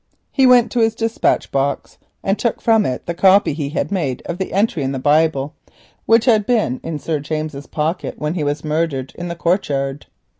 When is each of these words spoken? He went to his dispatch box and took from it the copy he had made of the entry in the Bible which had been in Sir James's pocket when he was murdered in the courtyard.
He 0.31 0.47
went 0.47 0.71
to 0.71 0.79
his 0.79 0.95
dispatch 0.95 1.51
box 1.51 1.99
and 2.23 2.39
took 2.39 2.59
from 2.59 2.87
it 2.87 3.05
the 3.05 3.13
copy 3.13 3.53
he 3.53 3.69
had 3.69 3.91
made 3.91 4.23
of 4.25 4.39
the 4.39 4.51
entry 4.51 4.81
in 4.81 4.93
the 4.93 4.97
Bible 4.97 5.53
which 6.07 6.25
had 6.25 6.47
been 6.47 6.79
in 6.83 6.97
Sir 6.97 7.19
James's 7.19 7.67
pocket 7.67 8.15
when 8.17 8.33
he 8.33 8.43
was 8.43 8.63
murdered 8.65 9.13
in 9.13 9.27
the 9.27 9.35
courtyard. 9.35 10.07